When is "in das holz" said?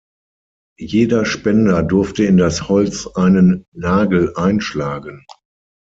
2.23-3.05